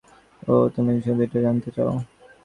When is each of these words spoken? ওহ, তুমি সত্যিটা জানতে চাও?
ওহ, 0.43 0.63
তুমি 0.75 0.91
সত্যিটা 0.97 1.39
জানতে 1.45 1.69
চাও? 1.75 1.91